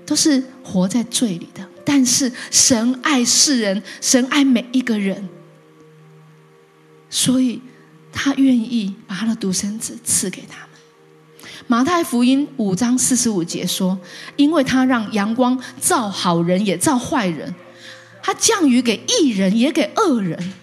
[0.05, 5.29] 都是活在罪里的，但是神爱世人，神爱每一个人，
[7.09, 7.61] 所以
[8.11, 10.67] 他愿意把他的独生子赐给他。”
[11.71, 13.95] 马太福音五章四十五节说
[14.37, 17.53] ：“因为他让阳光照好人也照坏人，
[18.23, 20.53] 他降雨给义人也给恶人。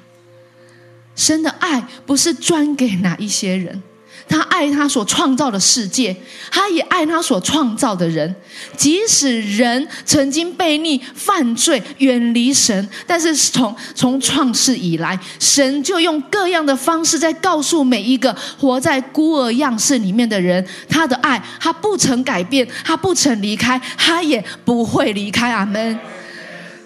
[1.15, 3.81] 神的爱不是专给哪一些人。”
[4.29, 6.15] 他爱他所创造的世界，
[6.51, 8.35] 他也爱他所创造的人。
[8.77, 25.47] 即使人曾经悖逆、犯罪、远离神，但是从从创世以来，神就用各样的方式在告诉每一个活在孤儿样式里面的人，他的爱，他不曾改变，他不曾离开，他也不会离开。
[25.53, 25.99] 阿门。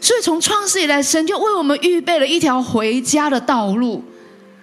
[0.00, 4.02] 所以从创世以来，神就为我们预备了一条回家的道路，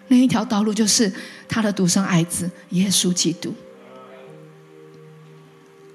[0.07, 1.11] 那一条道路就是。
[1.49, 3.55] 他的独生爱子耶稣基督，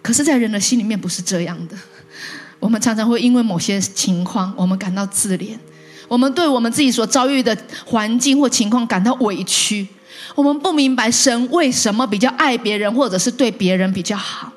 [0.01, 1.77] 可是，在人的心里面不是这样的。
[2.59, 5.55] 我们常常会因为某些情况，我们感到自怜；
[6.09, 9.87] 我们对我们自己所遭遇的环境或情况感到委屈。
[10.35, 14.51] 我们不明白神为什么比较爱别人，或者是对别人比较好。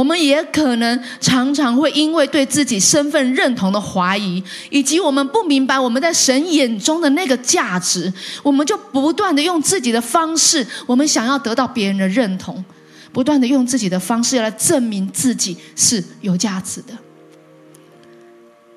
[0.00, 8.10] 我们也可能常常会因为对自己身份认同的怀疑，以及我们不明白我们在神眼中的那个价值，
[8.42, 12.64] 我们就不断的用自己的方式，我们想要得到别人的认同，
[13.12, 16.94] 不断的用自己的方式要来证明自己是有价值的。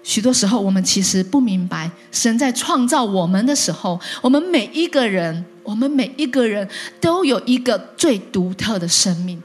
[0.03, 6.67] 许多时候，我们其实不明白，神在创造我们的时候，我们每一个人，我们每一个人
[6.99, 9.41] 都有一个最独特的生命。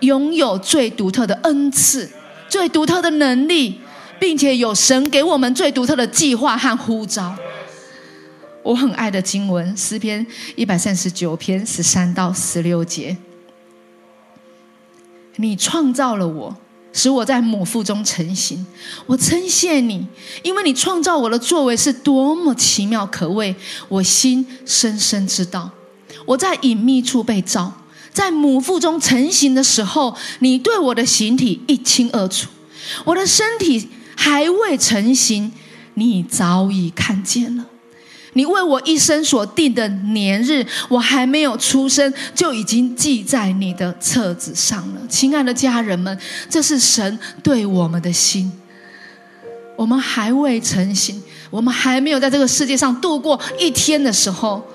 [0.00, 2.10] 拥有最独特的恩赐、
[2.48, 3.80] 最独特的能力，
[4.20, 7.34] 并且有神给我们最独特的计划和呼召。
[8.62, 13.16] 我很爱的经文，诗篇一百三十九篇十三到十六节：
[15.36, 16.56] 你创造了我，
[16.92, 18.66] 使我在母腹中成型。
[19.06, 20.06] 我称谢你，
[20.42, 23.54] 因为你创造我的作为是多么奇妙可畏。
[23.88, 25.70] 我心深深知道，
[26.24, 27.72] 我在隐秘处被造。
[28.16, 32.46] 在母腹中成型的时候，你对我的形体一清二楚；
[33.04, 33.86] 我的身体
[34.16, 35.52] 还未成型，
[35.92, 37.66] 你早已看见了。
[38.32, 45.00] 你为我一生所定的年日，我还没有出生，就已经记在你的册子上了。
[45.10, 48.50] 亲爱的家人们，这是神对我们的心。
[49.76, 54.66] 我们还未成型，我们还没有在这个世界上度过一天的时候。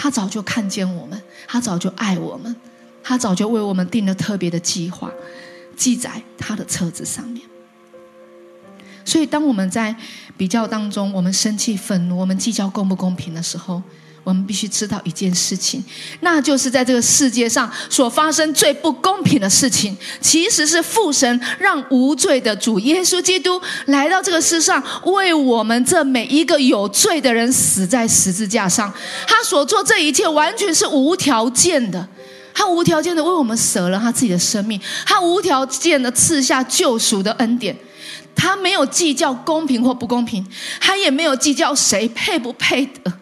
[0.00, 2.54] 他早就看见我们，他早就爱我们，
[3.02, 5.10] 他早就为我们定了特别的计划，
[5.74, 7.42] 记在他的册子上面。
[9.04, 9.96] 所以，当我们在
[10.36, 13.82] 比较当中，我们生气、愤怒，我们计较公不公平的时候，
[14.24, 15.82] 我们必须知道一件事情，
[16.20, 28.92] 那就是在这个世界上所发生最不公平的事情，其实是父神让无罪的主耶稣基督来到这个世上，为我们这每一个有罪的人死在十字架上。
[29.26, 32.06] 他所做这一切完全是无条件的，
[32.52, 37.74] 他无条件的为我们舍了他自己的生命，他无条件的赐下救赎的恩典。
[38.34, 40.46] 他没有计较公平或不公平，
[40.80, 43.12] 他也没有计较谁配不配得。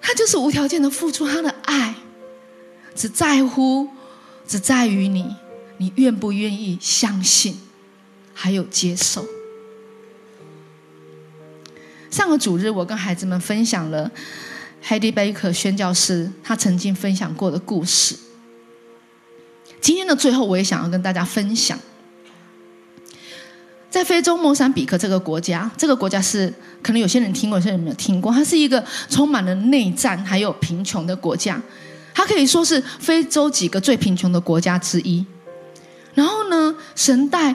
[0.00, 1.94] 他就是无条件的付出他的爱，
[2.94, 3.88] 只在乎，
[4.46, 5.36] 只在于你，
[5.76, 7.60] 你愿不愿意相信，
[8.34, 9.24] 还有接受。
[12.10, 14.10] 上个主日，我跟孩子们分享了
[14.84, 18.16] Heidi Baker 宣教师他曾经分享过的故事。
[19.80, 21.78] 今天的最后，我也想要跟大家分享。
[23.90, 28.32] 在非洲莫桑比克这个国家，这个国家是可能有些人听过，有些人没有听过。
[28.32, 31.60] 它是一个充满了内战还有贫穷的国家，
[32.14, 35.26] 它可以说是非洲几个最贫穷的国家之一。
[36.14, 37.54] 然后呢，神带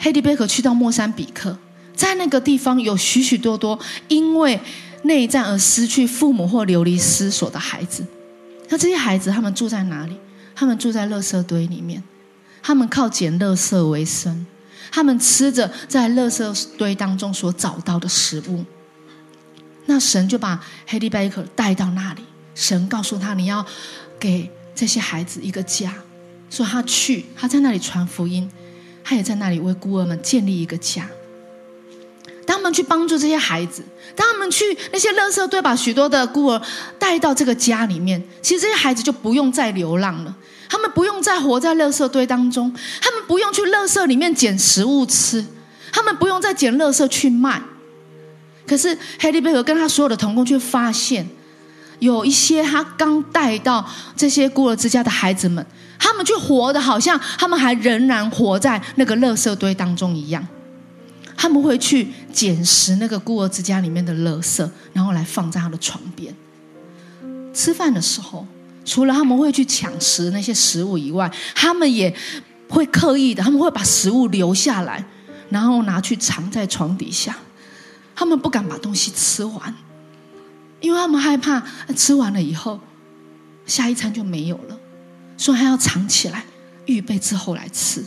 [0.00, 1.56] 黑迪贝克去到莫桑比克，
[1.94, 4.60] 在那个地方有许许多多因为
[5.02, 8.04] 内战而失去父母或流离失所的孩子。
[8.68, 10.16] 那这些孩子他们住在哪里？
[10.56, 12.02] 他们住在垃圾堆里面，
[12.60, 14.44] 他们靠捡垃圾为生。
[14.90, 18.64] 他们吃着在垃圾堆当中所找到的食物，
[19.86, 22.22] 那神就把黑利贝克带到那里。
[22.54, 23.64] 神告诉他：“你要
[24.18, 25.94] 给这些孩子一个家。”
[26.50, 28.50] 说他去，他在那里传福音，
[29.04, 31.06] 他也在那里为孤儿们建立一个家。
[32.46, 33.84] 当他们去帮助这些孩子，
[34.16, 36.60] 当他们去那些垃圾堆把许多的孤儿
[36.98, 40.34] 带到这个家里面，其实这些孩子就不用再流浪了。
[40.70, 45.44] 他们不用再活在垃圾堆当中，他们不用去垃圾里面捡食物吃，
[45.92, 47.62] 他们不用再捡垃圾去卖。
[48.66, 51.28] 可是黑利贝尔跟他所有的同工却发现，
[51.98, 55.64] 有一些他刚带到这些孤儿之家的孩子们，
[55.98, 60.46] 他们却活的好像他们还仍然活在那个垃圾堆当中一样。
[61.36, 66.34] 他们会去捡拾那个孤儿之家里面的垃圾，然后来放在他的床边。
[67.52, 68.46] 吃饭的时候。
[68.84, 72.10] 除了他们会去抢食那些食物以外，他们也
[72.68, 75.04] 会刻意的，他们会把食物留下来，
[75.50, 77.36] 然后拿去藏在床底下。
[78.14, 79.74] 他们不敢把东西吃完，
[80.80, 81.62] 因为他们害怕
[81.96, 82.80] 吃完了以后，
[83.64, 84.78] 下一餐就没有了，
[85.36, 86.44] 所以还要藏起来，
[86.86, 88.04] 预备之后来吃。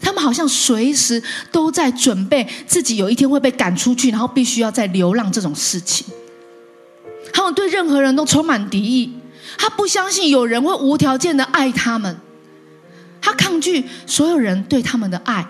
[0.00, 6.06] 他们好像随时都在准备自己有一天会被赶出去，然后必须要在流浪这种事情。
[7.32, 9.12] 他们对任何人都充满敌意。
[9.58, 12.16] 他不相信有人会无条件的爱他们，
[13.26, 15.44] 他抗拒所有人对他们的爱，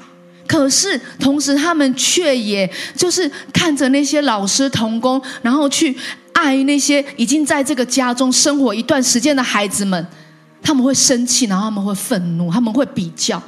[0.46, 2.66] 可是同时他们却也
[2.96, 5.94] 就是看着那些老师童工，然后去
[6.32, 10.06] 爱那些已经在这个家中生活一段时间的孩子们，
[10.62, 13.42] 他们会生气，然后他们会愤怒，他们会比较，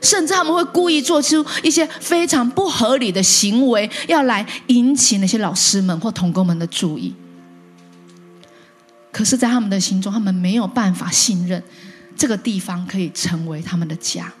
[0.00, 7.14] 甚至他们会故意做出一些非常不合理的行为，要来引起那些老师们或童工们的注意。
[9.12, 11.62] 可是，在他们的心中，他们没有办法信任。
[12.16, 14.32] 这个地方可以成为他们的家，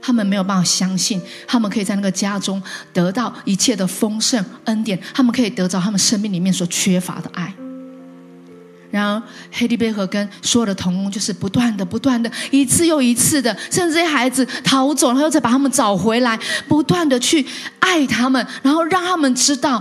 [0.00, 2.62] 他们没有办法相信，他们可以在那个家中
[2.92, 7.54] 得到一切的丰盛恩典，他们可以得到他们生命里面所缺乏的爱。
[8.98, 16.36] 然后，黑迪贝和跟所有的童工就是不断的、不断的，一次又一次的，甚至这些孩子逃走，然后又再把他们找回来，
[16.66, 17.46] 不断的去
[17.78, 19.80] 爱他们，然后让他们知道，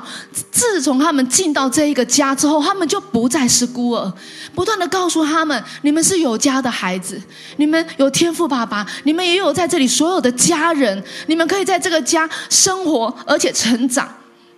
[0.51, 4.13] 自从他们进到这一个家之后，他们就不再是孤儿。
[4.53, 7.20] 不断的告诉他们，你们是有家的孩子，
[7.55, 14.07] 你们有天赋爸爸，你们也有在这里所有的家人，你们可以在这个家生活，而且成长，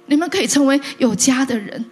[0.08, 1.86] 你们可以成为有家的人。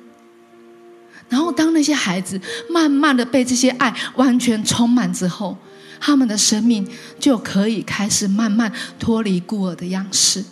[1.29, 5.57] 然后，当那些孩子慢慢的被这些爱完全充满之后，
[5.99, 6.87] 他们的生命
[7.19, 10.43] 就可以开始慢慢脱离孤儿的样式，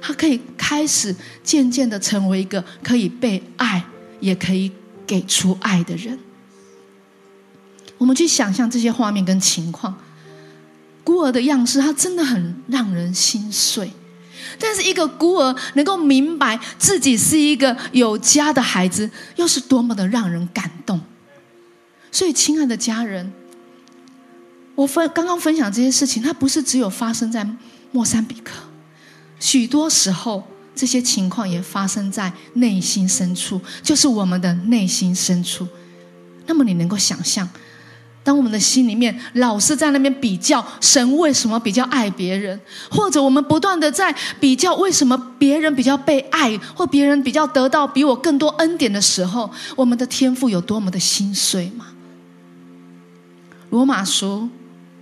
[0.00, 1.14] 他可以开始
[1.44, 3.84] 渐渐的成为一个可以被爱，
[4.20, 4.72] 也可以
[5.06, 6.18] 给出爱的人。
[7.98, 9.94] 我们去想象这些画面跟情况，
[11.04, 13.90] 孤儿的样式，他真的很让人心碎。
[14.58, 21.00] 但是一个孤儿能够明白自己是一个有家的孩子，又是多么的让人感动。
[22.10, 23.32] 所以，亲爱的家人，
[24.74, 27.46] 我分刚刚分享这些事情，它不是只有发生在
[27.90, 28.52] 莫桑比克，
[29.40, 35.66] 许多时候这些情况也发生在内心深处，就是我们的内心深处。
[36.46, 37.48] 那么，你能够想象
[38.24, 42.58] 当我们的心里面老是在那边比较神为什么比较爱别人，
[42.90, 51.88] 或者我们不断的在比较为什么别人比较被爱，或别人比较得到比我更多恩典的时候，我们的天赋有多么的心碎吗？
[53.70, 54.48] 罗马书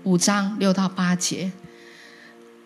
[0.05, 1.53] 五章六到八节，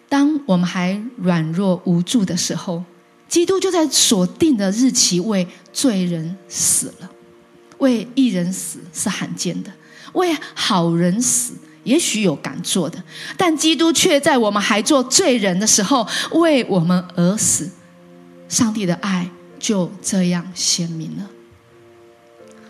[0.09, 2.85] 当我们还软弱无助的时候，
[3.29, 7.11] 基督就在所定的日期为罪人死了。
[7.79, 9.71] 为一人死是罕见的。
[10.15, 11.53] 为好人死，
[11.85, 13.01] 也许有敢做的，
[13.37, 17.71] 但基督却在我们还做罪人的时候为我们而死。
[18.49, 21.27] 上帝的爱就这样鲜明了。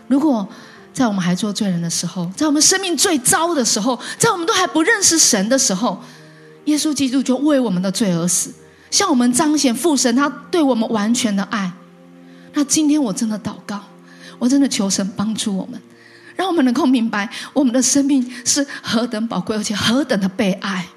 [0.07, 0.47] 如果
[0.93, 6.01] 在我们还做罪人的时候，在我们生命最糟的时候，在我们都还不认识神的时候，
[6.65, 8.51] 耶稣基督就为我们的罪而死，
[8.89, 11.71] 向我们彰显父神他对我们完全的爱。
[12.53, 13.83] 那今天我真的祷告，
[14.39, 15.79] 我真的求神帮助我们。
[16.35, 20.87] 让我们能够明白，我们的生命是何等宝贵，而且何等的被爱。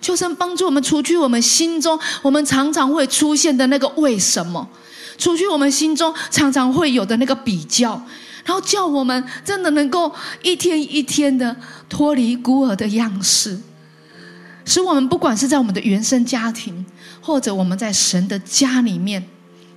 [0.00, 4.68] 求神帮助我们，除去我们心中我们常常会出现的那个为什么，
[5.16, 7.90] 除去我们心中常常会有的那个比较，
[8.44, 10.12] 然后叫我们真的能够
[10.42, 11.54] 一天一天的
[11.88, 13.56] 脱离孤儿的样式，
[14.64, 16.84] 使我们不管是在我们的原生家庭，
[17.20, 19.22] 或者我们在神的家里面，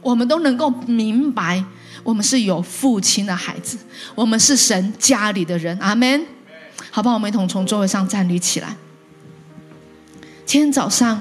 [0.01, 1.63] 我们都能够明白。
[2.05, 3.79] 我们是有父亲的孩子，
[4.13, 6.23] 我们是神家里的人，阿门。
[6.91, 7.15] 好不好？
[7.15, 8.75] 我们一同从座位上站立起来。
[10.45, 11.19] 今天早上，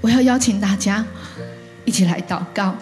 [0.00, 1.04] 我要邀请大家
[1.84, 2.72] 一起来祷告。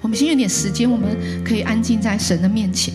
[0.00, 2.94] 我们先有点时间，我们可以安静在神的面前。